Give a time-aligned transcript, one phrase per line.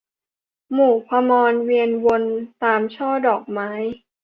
[0.73, 2.23] หมู่ภมรบินเวียนวน
[2.63, 3.69] ตามช่อดอกไม้